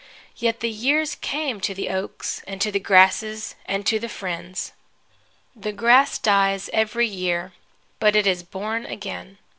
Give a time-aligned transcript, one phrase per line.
[0.35, 4.71] Yet the years came, to the oaks and to the grasses and to the friends.
[5.55, 7.53] The grass dies every year,
[7.99, 9.37] but it is born again.